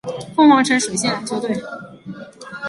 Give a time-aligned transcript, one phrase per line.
[0.33, 1.55] 凤凰城水星篮球队。